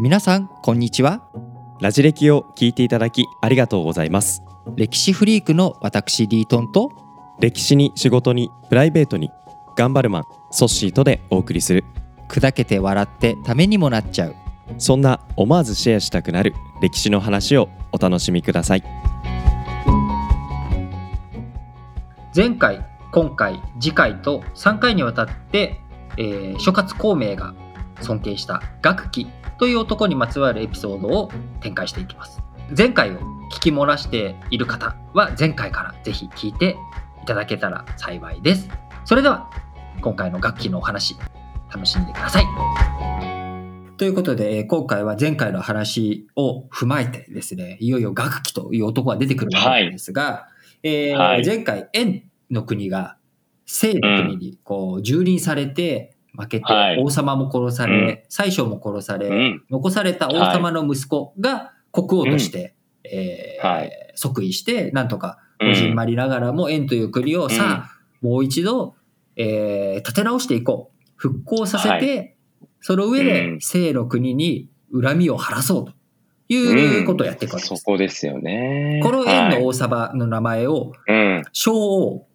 [0.00, 1.22] 皆さんこんにちは。
[1.80, 4.42] ラジ歴を聞いていただきありがとうございます。
[4.76, 6.90] 歴史フリークの私リートンと
[7.40, 9.30] 歴史に仕事にプライベートに
[9.76, 11.84] 頑張るマンソッシーとでお送りする。
[12.28, 14.34] 砕けて笑ってためにもなっちゃう。
[14.78, 18.82] そんな思わずシェアしたくなる歴史の話をお楽しみください。
[22.34, 25.80] 前回今回次回と3回にわたって、
[26.16, 27.54] えー諸葛孔明が
[28.04, 29.26] 尊敬した学期
[29.58, 32.40] という男にまつわるエピソードを展開していきます。
[32.76, 33.18] 前回を
[33.52, 36.76] 聞き漏らしている方は前回からぜひ聞いて
[37.22, 38.68] いただけたら幸いです。
[39.04, 39.50] それでは
[40.00, 41.16] 今回の楽器のお話
[41.72, 42.44] 楽しんでください。
[43.96, 50.48] ということでえー今回は前回の話を踏まえてですねいよいよ楽器という男が出てくるわけなんですが、
[50.82, 51.46] えーはい。
[51.46, 53.16] 前回円の国が
[53.66, 56.98] 清の国にこう蹂躙されて負けて、はい。
[57.02, 59.64] 王様も殺され、宰相も殺され、うん。
[59.70, 63.90] 残された王様の息子が国王として、えーはい。
[64.14, 65.68] 即位してなんとかうん。
[65.70, 68.94] こじんまりながらも円という国をさあ、もう一度、
[69.36, 70.94] えー立て直していこう。
[71.16, 73.58] 復興させて、はその上うでん。
[73.60, 75.92] 清の国に恨みを晴らそうと。
[76.46, 77.80] いうことをやっていくわけです。
[77.80, 79.00] そこですよね。
[79.02, 79.64] この円のはい。
[79.64, 81.42] 王様の名前をうん。
[81.52, 82.26] 昭王。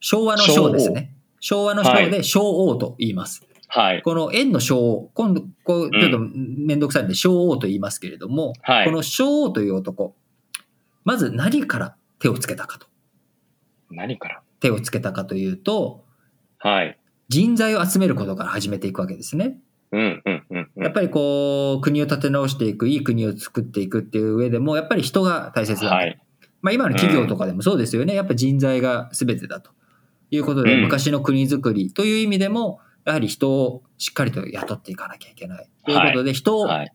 [0.00, 1.11] 昭和の昭ですね
[1.42, 3.44] 昭和の昭で昭王と言います。
[3.66, 4.02] はい。
[4.02, 10.14] この円の昭王、今度、こう、ちょっとめんどくさいんで、昭王と言いますけれども、はいこの昭王という男、
[11.04, 12.86] まず何から手をつけたかと。
[13.90, 14.42] 何から？
[14.60, 16.04] 手をつけたかというと、
[16.58, 16.96] はい。
[17.28, 19.58] 人材を集めることから始めていくわけですね。
[19.90, 20.82] うんうんうんうん。
[20.84, 25.94] やっぱりこう、国を立て直していく、いい国を作っていくっていう上でも、やっぱり人が大切だと。
[25.96, 26.22] はい。
[26.60, 28.14] まあ今の企業とかでもそうですよね。
[28.14, 29.72] やっぱ人材が全てだと
[30.32, 35.68] いうことで、うん昔の国づくりという意味でも、やはり人をしっかりと雇っていかなきゃいけない。
[35.84, 36.92] ということで、人をはい。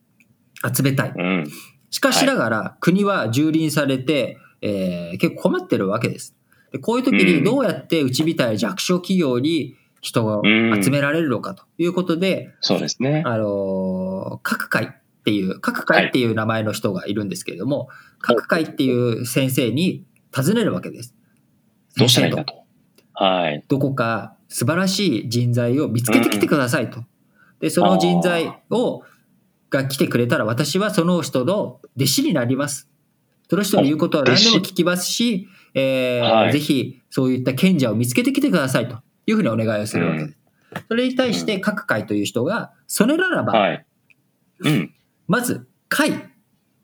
[0.75, 1.13] 集めたい。
[1.15, 1.47] うん。
[1.91, 6.35] しかしながら、国は蹂躙されて、えー結構困ってるわけです。
[6.71, 13.23] でこういう時にどうやってうちみたいな弱小企業に人を集められるのかということで、そうですね。
[13.25, 14.87] あのー各会っ
[15.23, 21.13] ていう、各会っていう名前の人がいるんですけれども、各会っていう先生に尋ねるわけです。
[21.97, 22.66] どうしたらいいと。
[23.19, 23.63] はい。
[23.67, 27.03] どこか素晴らしい人材を見つけてきてくださいと。
[27.59, 29.03] で、その人材を、
[29.69, 32.89] が来てくれたら私はその人の弟子になります。
[33.49, 40.37] その人の言うことは何でも聞きますし、えーはいぜひそういった賢者を見つけてきてくださいというふうにお願いをするわけです。
[40.87, 43.85] それに対して各会という人が、それならば、はい。
[44.59, 44.93] うん。
[45.27, 46.29] まず会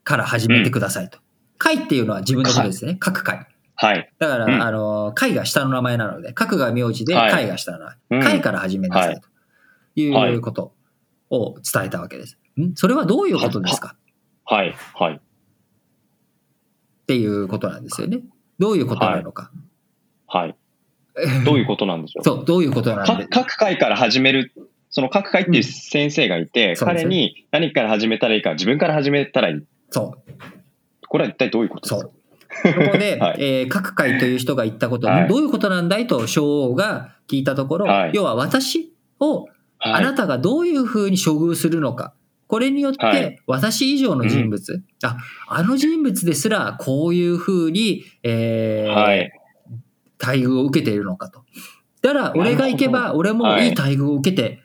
[0.04, 1.18] から始めてくださいと。
[1.58, 2.96] 会っていうのは自分のことですね。
[2.98, 3.46] 各会。
[3.76, 4.12] はい。
[4.18, 7.96] だから、うんあの、会が下の名前なので、各が名字で、はい会が下の名前。
[8.10, 9.28] うん会から始めなさいと
[10.00, 10.72] いうこと
[11.30, 12.38] を伝えたわけです。
[12.60, 12.74] ん？
[12.76, 13.96] それはどういうことですか？
[14.44, 14.74] はい。
[14.94, 15.14] はい。
[15.14, 15.20] っ
[17.06, 18.20] ていうことなんですよね。
[18.58, 19.50] どういうことなのか。
[20.26, 20.56] はい。
[21.44, 22.24] どういうことなんでしょう？
[22.24, 23.26] そう、どういうことなんかで。
[23.26, 24.52] 各会から始める、
[24.90, 29.64] その各会っていう先生がいて、うですね彼に何から始めたらいいか、自分から始めたらいい。
[29.90, 30.32] そう、
[31.08, 32.10] これは一体どういうことですか？
[32.72, 33.36] そこで、 はい。
[33.38, 35.28] えー各会という人が言ったこと、はい。
[35.28, 38.10] どういうことなんだいと昭王が聞いたところ、はい。
[38.14, 39.46] 要は私を
[39.78, 40.04] あはい。
[40.04, 42.14] なたがどういうふうに処遇するのか。
[42.46, 45.16] これによっはてい、私以上の人物、あ、
[45.48, 49.32] あの人物ですら、こういうふうに、えーはい。
[50.24, 51.42] 待遇を受けているのかと。
[52.02, 53.68] だから、俺が行けば、俺もい。
[53.68, 54.60] い待遇を受けて、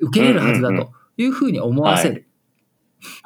[0.00, 2.26] 受けれるはずだうんうんというふうに思わせる。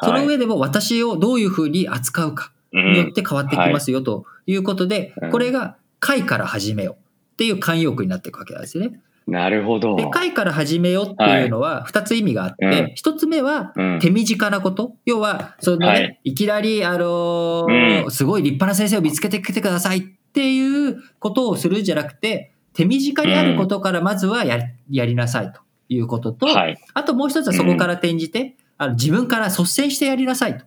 [0.01, 0.27] そのはい。
[0.27, 9.01] 上でも私をどういうふうに扱うかによって変わってきますよということでう、んこれが会から始めようっていう慣用句になっていくわけなんですね。
[9.27, 9.97] なるほど。
[9.97, 14.97] で、会から始めようっていうのは2つ意味があって、うん1つ目はうん手短なこと。
[15.05, 17.67] 要は、そのね、はいい、きなり、あの
[18.11, 20.03] すごい立派な先生を見つけてきてくださいっ
[20.33, 26.77] ていうことをするんじゃなくて、手短にあることからまずはやりやりなさいということと、はい。
[26.95, 30.67] あともう一つはそこから転じて、あの自分から率先してやりなさいとう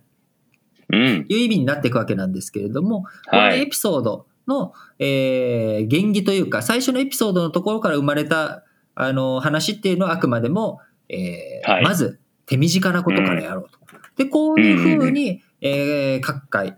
[0.94, 3.60] いう意味になっていくわけなんですけれども、このはい。
[3.62, 8.64] エピソードの、えー原義というか、最初のエピソードのところから生まれた、
[8.94, 11.84] あの、話っていうのはあくまでも、えーはい。
[11.84, 13.78] まず手短なことからやろうと。
[14.16, 16.76] で、こういうふうに、えー各界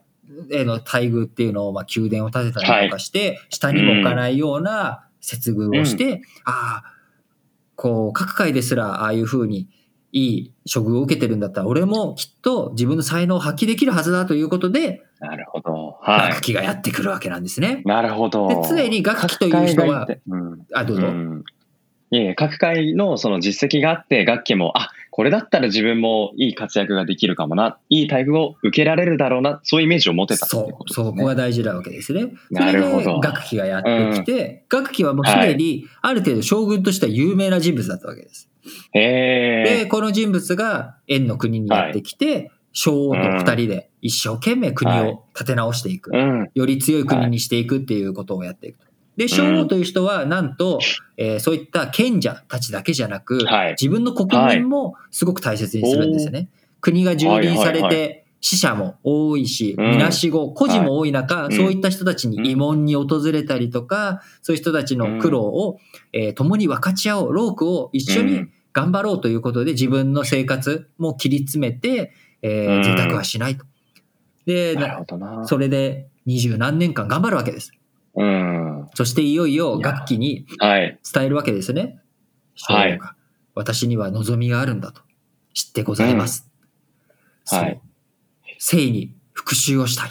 [0.50, 6.92] への待遇っていうのを、まあ、宮殿を建てたりとかして、下にも置かないような接遇をして、ああ、
[7.74, 9.68] こう、各界ですら、ああいうふうに、
[10.16, 15.98] いい処遇を受けてるんだったら、俺もきっと自分の才能を発揮できるはずだということで、なるほど。
[16.00, 17.82] は学期がやってくるわけなんですね。
[17.84, 17.88] い。
[17.88, 18.48] なるほど。
[18.48, 20.66] で常に学期という人はうん。
[20.72, 21.06] あ、どうぞ。
[21.08, 21.44] うん
[22.12, 31.06] いえ各界のその実績があって、学期も、あ、これだったら自分もいい活躍ができるかもな、いい待遇を受けられるだろうな、そういうイメージを持てたっていうそう、ことですね。
[31.08, 32.32] そこが大事なわけですね。
[32.52, 38.48] なるほど学期がやってきて、学期はもうすでにある程度将軍としては有名な人物だったわけです。
[38.92, 39.86] へで、え。
[39.86, 46.10] この人物が円の国にやってきて、将王と二人で一生懸命国を立て直していく。
[46.14, 46.50] うん。
[46.54, 48.86] より強い国にしていくっていうことをやっていくと。
[49.16, 50.78] で、将王という人は、なんと、
[51.16, 53.70] えーそういった賢者たちだけじゃなく、はい。
[53.70, 56.48] 自分の国民もすごく大切にするんですよね。
[56.82, 59.90] 国が蹂躙されはいはいはて、死者も多いし、うん。
[59.92, 61.54] みなしご、孤児も多い中、い。
[61.54, 65.78] そういった人たちに慰問に訪れたりとか、そういう人たちの苦労を、
[66.12, 72.12] えー共に分かち合おう、労苦を一緒にうん頑張ろうということで、自分の生活も切り詰めて、
[72.42, 73.64] えーうん贅沢はしないと。
[74.44, 75.46] で、なるなほどな。
[75.46, 77.72] それで二十何年間頑張るわけです。
[78.14, 78.88] うん。
[78.94, 80.98] そしていよいよ楽器にはい。
[81.10, 82.00] 伝えるわけですね。
[82.68, 83.00] はい
[83.54, 85.00] 私には望みがあるんだと
[85.54, 86.50] 知ってございます。
[87.44, 87.80] そうはい
[88.58, 90.10] 生に復讐をしたい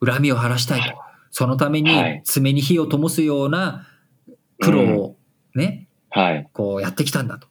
[0.00, 0.04] と。
[0.04, 0.92] 恨みを晴らしたいと。
[1.30, 3.86] そのためにはい爪に火を灯すような
[4.60, 5.16] 苦労を
[5.54, 6.48] ね、はい。
[6.52, 7.46] こうやってきたんだと。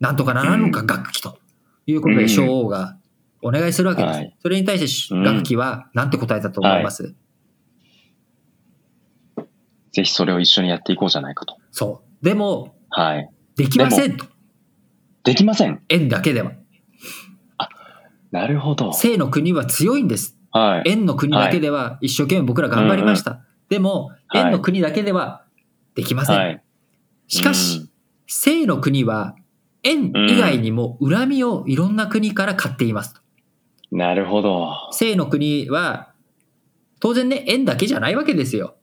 [0.00, 1.38] なんとかならんのか、楽器と。
[1.86, 2.96] いうことで、うん将王が
[3.42, 4.16] お願いするわけです。
[4.16, 7.14] はいそれに対してうん楽器は何て答えたと思います、
[9.92, 11.56] ぜひそれを一緒にやっていこうじゃないかと。
[11.70, 12.24] そう。
[12.24, 13.30] でも、はい。
[13.56, 14.26] できませんと。
[15.24, 15.82] できません。
[15.88, 16.52] 円だけでは。
[18.30, 18.92] なるほど。
[18.92, 20.38] 生の国は強いんです。
[20.52, 20.90] はい。
[20.90, 23.40] 円の国だけでは一生懸命僕ら頑張りました。
[23.68, 25.44] でも、はい円の国だけでは
[25.96, 26.36] できません。
[26.36, 26.62] はい。
[27.26, 27.90] しかし、
[28.26, 29.34] 生の国は
[29.82, 33.20] 円以外にも恨みをいろんな国から買っています
[33.90, 34.72] なるほど。
[34.92, 36.12] 生の国は、
[37.00, 38.76] 当然ね、円だけじゃないわけですよ。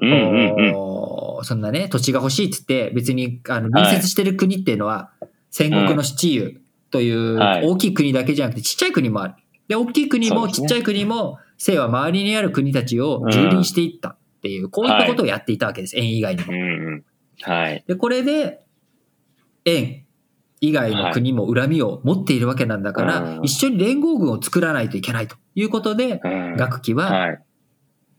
[0.00, 1.44] うんうんうん。
[1.44, 5.12] そんなね、土地が欲しいっつって、別にあの隣接してる国っていうのは、
[5.50, 6.60] 戦国の七雄
[6.90, 9.34] というはい大きい国だけじゃなくて、ちっちゃい国もある。
[9.68, 15.96] で、大きい国もちっちゃい国も、生は周りにある国たちを蹂躙していったっていう、こういったことをやっていたわけです。
[15.96, 16.56] 円以外にもう。
[16.56, 17.04] んうん。
[17.42, 17.84] はい。
[17.86, 18.60] で、これで、
[19.64, 20.04] 円
[20.60, 23.44] 以外の国も恨みを持っているわけなんだから、うん。
[23.44, 26.56] 一緒に連合軍を作らないといけないということで、うん。
[26.56, 27.38] 学期ははい。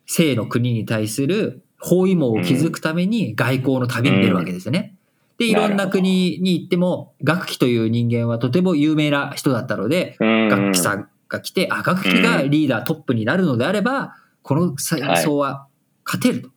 [0.06, 4.96] 生の国に対する包囲網を築くために外交の旅に出るわけですね。
[5.38, 15.68] で、いろんな国に行っても、学期という人間はとても有名な人だったので、学期さんが来て、あ、学期がリーダートップになるのであれば、この戦争は
[16.06, 16.50] 勝てると。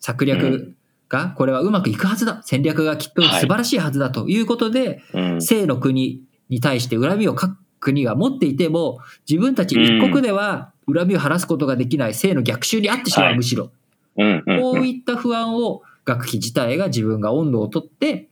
[0.00, 0.75] 策略
[1.08, 2.40] が、これはうまくいくはずだ。
[2.44, 5.42] 戦略がきっと素晴らしいはずだということで、うん。
[5.42, 8.98] 生の国に対して恨みを各国が持っていても、
[9.28, 13.70] 自分たち一国では恨みを晴らすことができない生の逆襲にあってしまう、はいむしろ。
[14.16, 14.76] うんうんこう。
[14.78, 18.28] うんいった不安を学期自体が自分が温度をとって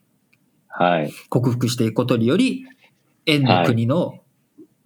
[0.76, 1.12] はい。
[1.28, 2.66] 克服していくことにより、
[3.26, 4.20] 円の国の、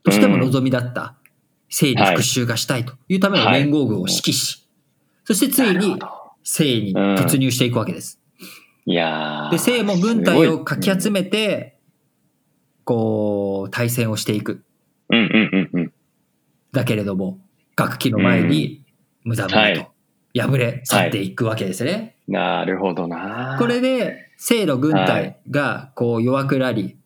[0.04, 1.16] としても望みだった
[1.70, 4.68] 生に復讐がしたいというための連合軍を指揮し、
[5.24, 5.98] そしてついに
[6.50, 8.18] 生に突入していくわけです。
[8.86, 11.20] いやーで、生も軍隊をかき集め。
[11.20, 11.78] めて、
[12.84, 14.64] こう、対戦をしていく。
[15.10, 15.92] うんうんうんうん。
[16.72, 17.38] だけれども、
[17.76, 18.82] 学期の前に
[19.24, 19.56] 無駄無と
[20.34, 22.16] 敗れ去っていくわけですね。
[22.26, 23.56] なるほどな。
[23.58, 26.96] これで、生の軍隊がこう弱くなり、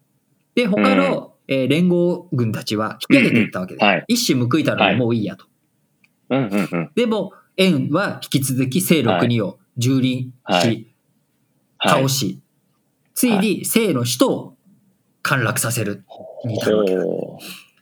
[0.54, 3.82] で、他の、えー連合軍たちは引き上げていったわけです。
[3.82, 5.46] うんうんはい一矢報いたのでもういいやと。
[6.30, 6.90] うんうんうん。
[6.94, 10.92] でも、円は引き続き生の国を蹂躙し、
[11.78, 12.08] はい。
[12.08, 12.40] し、
[13.14, 13.38] つい。
[13.38, 14.56] に生の首都を
[15.22, 16.04] 陥落させる。
[16.44, 16.94] に至るわけ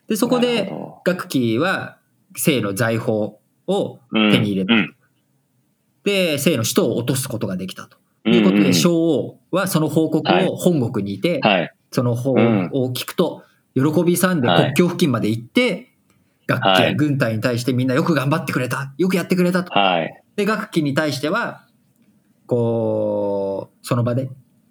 [0.08, 1.98] で、そこで、ほ学期は
[2.36, 4.74] 生の財宝をど手に入れた。
[4.74, 4.96] うん。
[6.04, 7.96] で、生の首都を落とすことができたと。
[8.24, 8.34] うん。
[8.34, 10.48] いうことで、うんうん将王はその報告はい。
[10.48, 11.74] を本国にいて、はい。
[11.92, 12.70] その報うん。
[12.72, 15.89] を聞くと、喜びさんではい国境付近まで行って、
[16.50, 19.72] 学期はいや軍隊に対してみんなよく頑張ってくれた、よくやってくれたと。
[19.72, 20.22] はい。
[20.36, 21.66] で、学期に対しては、
[22.46, 24.28] こう、その場で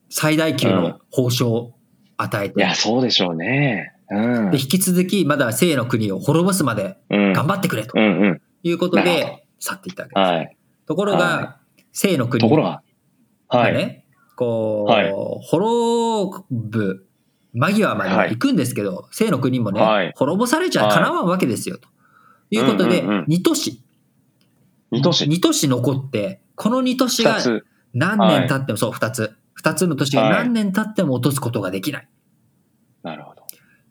[0.09, 1.74] 最大級の報奨を
[2.17, 3.93] 与えて、いや、そうでしょうね。
[4.09, 4.51] うん。
[4.51, 7.33] で、引き続きまだ生の国を滅ぼすまでうん。
[7.33, 8.41] 頑張ってくれとうんうん。
[8.63, 10.31] いうことで去っていったわけです。
[10.31, 10.57] はい。
[10.86, 11.59] ところがは、
[11.93, 12.81] 生の国ところが、
[13.48, 14.05] はい。
[14.36, 17.08] こう、はい滅ぶ
[17.53, 21.88] 間際まで行くんですけど、生の国もね、はい滅ぼされちゃかなわんわけですよ、と
[22.51, 23.82] いうことで、うんうんうん2都市、
[24.91, 25.25] 二都市。
[25.25, 27.38] 2都市残って、この2都市が。
[27.94, 29.36] 何年経っても、そう、2つ。
[29.62, 32.08] 2つの都市がはい何年経っても落とすことができない。
[33.03, 33.44] なるほど。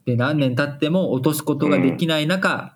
[0.07, 2.75] で、何年経っても落とすことができない中、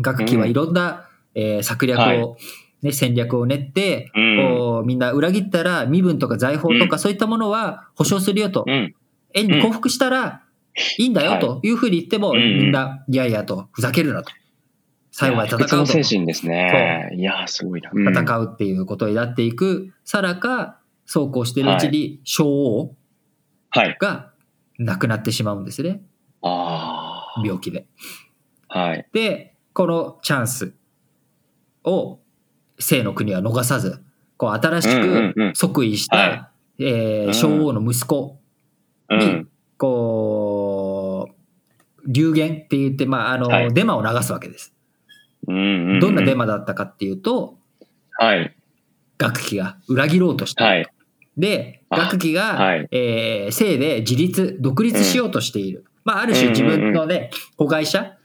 [0.00, 2.36] 学期はいろんな、えー策略を、はい
[2.82, 4.36] ね、戦略を練って、うん。
[4.58, 8.64] こうみんな裏切ったら身分とか財宝とかそういったものは保証するよと。
[8.66, 8.94] うん。
[9.36, 10.42] 円に降伏したら
[10.98, 14.32] いいんだよはいというふうに言っても、みんな、いやいやと、ふざけるなと。
[15.10, 15.86] 最後まで戦うと。
[15.86, 17.10] 精神ですね。
[17.14, 17.90] いやー、すごいな。
[17.92, 22.94] うん戦うっていうことになっていく、さらか、そうこうしてるうちに、小王
[23.70, 23.96] はい。
[24.00, 24.32] が
[24.78, 26.02] 亡くなってしまうんですね。
[26.42, 27.86] あ病気で。
[28.68, 28.78] あ。
[28.78, 29.06] はい。
[29.12, 30.74] で、このチャンス
[31.84, 32.18] を、
[32.78, 34.02] 生の国は逃さず、
[34.36, 38.38] こう新しく即位した、はえ小王の息子
[39.08, 39.48] うん。
[39.78, 41.36] こう、
[42.06, 44.72] 流言って言って、まあ、あの、はいデマを流すわけです。
[45.48, 47.58] うんうんうんどんなデマだったかっていうと、
[48.18, 48.54] はい。
[49.18, 50.64] 学期が裏切ろうとした。
[50.64, 50.86] はい。
[51.36, 55.84] で、あ学期が、はいえー性で自立、独立しようとしている。
[56.04, 58.16] まあ、ある種自分のね、子会社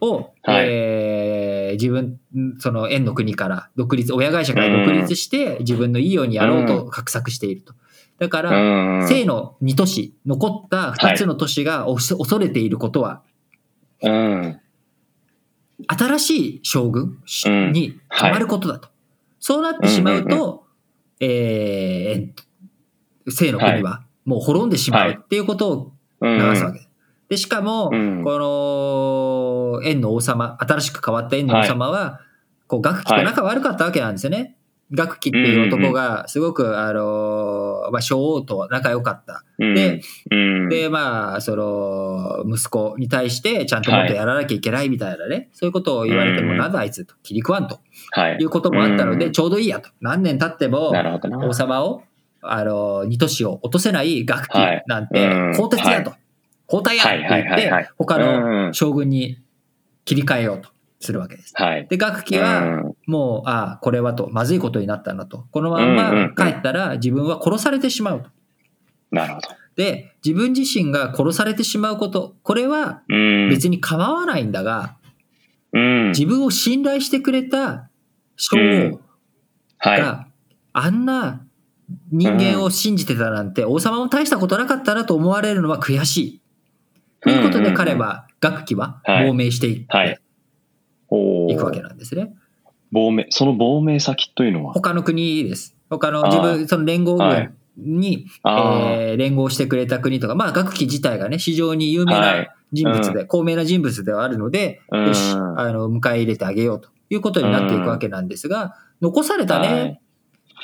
[0.00, 2.18] を、はいえー自分、
[2.58, 7.74] その縁の国から独立、親会社から独立して、自分のいいようにやろうと画策していると。
[8.20, 13.22] だから、うん生の2都市、残った2つの都市が恐れていることは、
[14.02, 14.60] うん。
[15.86, 18.90] 新しい将軍うんに変わることだと。
[19.38, 20.66] そうなってしまうと、
[21.18, 26.38] えー、生の国はもう滅んでしまうっていうことをうん。
[26.38, 26.90] 流すわけです。
[27.30, 32.20] で、しかも、うんこの、円の王様、新しく変わった円の王様は、
[32.66, 34.56] こう、学期と仲悪かったわけなんですよね。
[34.92, 39.44] 学期っていう男が、すごく、あの、まあ、小王と仲良かった。
[39.58, 39.74] うん。
[39.74, 46.72] で、うん、で、まあ、その、息子に対して、ちゃんともっとやらなきゃいけないみたいなね、そういうことを言われても、うんなん。
[46.72, 47.78] だあいつと、切り食わんと？
[48.12, 48.36] はい。
[48.40, 49.32] いうこともあったので、うん。
[49.32, 49.90] ちょうどいいやと。
[50.00, 50.92] 何年経っても。
[51.46, 52.02] 王様を、
[52.42, 56.14] あの、二都市を落とせない学期なんて鋼鉄やと。
[56.72, 58.66] 交代やって言って、他うん。
[58.68, 59.38] の将軍に
[60.04, 60.70] 切り替えようと
[61.00, 61.52] するわけです。
[61.56, 61.86] はい。
[61.88, 65.46] で、学期は、うんもう、ああ、これはと、まずいことになったなと。
[65.50, 68.30] このまんまうん帰ったら自分は殺されてしまうと。
[69.10, 69.48] なるほど。
[69.76, 73.48] で、自分自身が殺されてしまうこと、これはうん。
[73.48, 74.96] 別に構わないんだが、
[75.72, 76.08] うん。
[76.10, 77.88] 自分を信頼してくれた
[78.36, 79.00] 将うん王
[79.78, 80.00] はい。
[80.00, 80.28] が、
[80.72, 81.40] あんな
[82.12, 86.40] 人間を信じてたなんて、王様も大したことなかったなと思われるのは悔しい。
[87.22, 90.20] ということで彼は、学期ははい亡命していっはいて
[91.50, 92.34] おーいくわけなんですね。
[92.92, 94.72] 亡命、その亡命先というのは？
[94.74, 95.76] 他の国です。
[95.88, 97.52] 他の自分、その連合はい。
[97.76, 99.10] 軍に、あー。
[99.10, 102.50] えー連合してくれた国とか、まあ学期自体がね、非常に有名はない。
[102.72, 105.06] 人物で、高名な人物ではあるので、うん。
[105.08, 105.36] よし、あ
[105.72, 106.88] の、迎え入れてあげようと。
[107.12, 110.00] いうことになっていくわけなんですが、残されたね、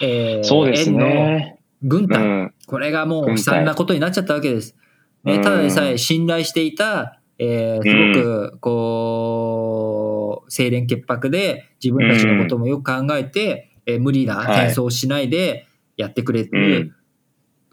[0.00, 1.58] えーそうですね。
[1.82, 2.54] う軍隊、ん。
[2.66, 4.76] これがもう悲惨なことになっちゃったわけです。
[5.24, 5.42] ね、うん。
[5.42, 10.15] ただでさえ信頼していた、えーすごく、こう、
[10.48, 15.66] 清廉潔白で自分たちのこともよく考えて、えー無理な戦争をしないで
[15.96, 16.94] やってくれうるん。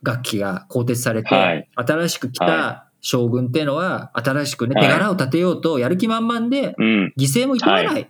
[0.03, 7.13] 楽器が更迭されて、はい新しく来はた将軍っていうのは、新しくね、はい手柄を立てようとやる気満々で、うん。
[7.17, 8.09] 犠牲もいとわない。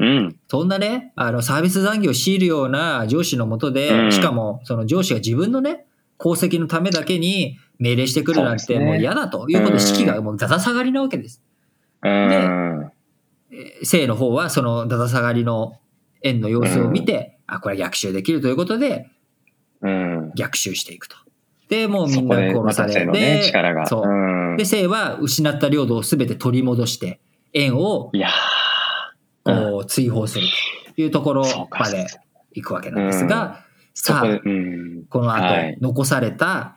[0.00, 0.36] うん。
[0.48, 5.86] そんなね、あの、サービス残業を強いるような上司のもとで、うんしかも、その上司が自分のね、
[6.18, 11.42] 功績のためだけに命令してくるなんて、もう嫌だということで、うん士気がもうだだ下がりなわけです。
[12.02, 12.10] うん。
[12.10, 12.81] えー
[13.82, 15.78] 生の方は、そのだだ下がりの
[16.22, 19.08] 円の様子を見て、あ、これは逆襲できるということで、
[19.82, 20.32] うん。
[20.34, 21.16] 逆襲していくと。
[21.68, 23.86] で、もうみんな殺された生のね、て、力が。
[23.86, 27.20] そううんで、生は失った領土をすべて取り戻して、
[27.52, 30.46] 円をいやーこう追放する
[30.94, 32.06] というところまで
[32.52, 35.04] 行くわけなんですが、さあうん。
[35.08, 36.76] この後、はい残された、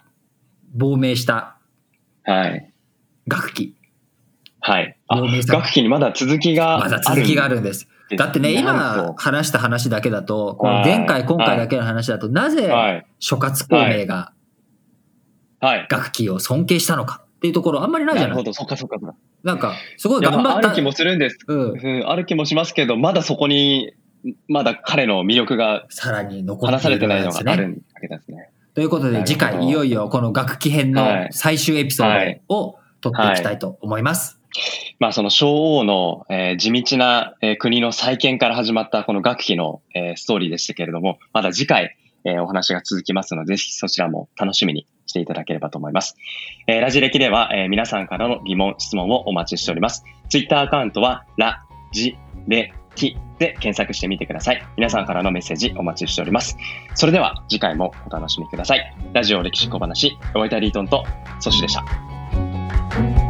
[0.74, 1.58] 亡命した
[2.24, 2.74] はい。
[3.28, 3.76] 学期、
[4.68, 4.98] はい。
[5.10, 7.88] あ、学期にまだ続きがまだ続きがあるんです。
[8.18, 13.06] だってね、今ほ話した話だけだと、このはい前回、今回だけの話だと、などぜはい。
[13.20, 14.34] 諸葛孔明が
[15.60, 15.88] はい。
[15.88, 18.30] 学期を尊敬したのかっていうところあんまりないじゃない？
[18.30, 18.76] なるほど、そっか。
[19.44, 20.82] なんか、すごい頑張ったまあある気。
[20.82, 21.38] もするんです。
[21.48, 22.00] うん。
[22.00, 23.94] うん、ある気もしますけど、まだそこに、
[24.48, 27.44] まだ彼の魅力がさらに残ってい話されてないるんですね。
[27.44, 28.50] のがあるわけですね。
[28.74, 34.40] ということで、次回、いよいよこの学期編のはい最終エピソードを撮っていきたいと思います。
[35.00, 46.16] まあその小王の、えー地道な、えー国の再建から始まったこの学期の、えーストーリーでしたけれども、まだ次回、えーお話が続きますので、ぜひそちらも楽しみにしていただければと思います。
[46.68, 50.04] えーラジ歴では、えー皆さんからの疑問、質問をお待ちしております。
[50.30, 54.64] ツイッターアカウントは、ラ、ジ、レ、キで検索してみてください。
[54.78, 56.58] 皆さんからのメッセージお待ちしております。
[56.96, 58.96] それでは次回もお楽しみください。
[59.14, 61.04] ラジオ歴史小話、お相手はリートンと
[61.40, 63.25] ソシュでした。